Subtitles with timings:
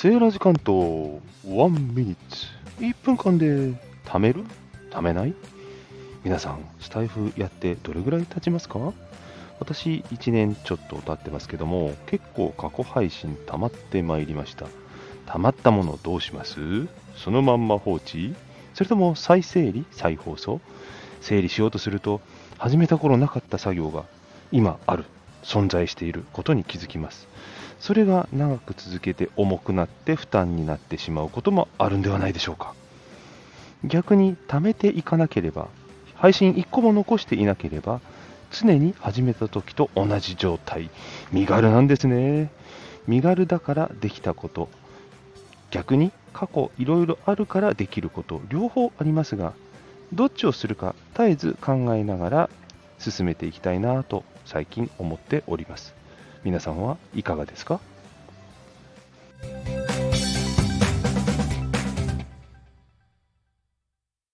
[0.00, 2.46] セーラー時間とワンミニッツ。
[2.78, 3.74] 1分間で
[4.06, 4.46] 貯める？
[4.90, 5.34] 貯めない？
[6.24, 8.78] 皆さんスタイフやってどれぐらい経ちますか？
[9.58, 14.68] 私1年ちょっと経ってますけども結構過去配信溜まってまいりました。
[15.26, 16.88] 溜まったものどうします？
[17.14, 18.34] そのまんま放置？
[18.72, 19.84] それとも再整理？
[19.90, 20.62] 再放送？
[21.20, 22.22] 整理しようとすると
[22.56, 24.04] 始めた頃なかった作業が
[24.50, 25.04] 今ある
[25.42, 27.28] 存在していることに気づきます。
[27.80, 32.74] それが長く続けて重くなって負担になってしまうこともあるんではないでしょうか。
[33.84, 35.68] 逆に貯めていかなければ
[36.14, 38.02] 配信1個も残していなければ
[38.50, 40.90] 常に始めた時と同じ状態。
[41.32, 42.50] 身軽なんですね。
[43.06, 44.68] 身軽だからできたこと。
[45.70, 48.42] 逆に過去いろいろあるからできること。
[48.50, 49.54] 両方ありますが
[50.12, 52.50] どっちをするか絶えず考えながら
[52.98, 55.94] 進めていきたいなと最近思っております。
[56.44, 57.80] 皆さんはいかがですか？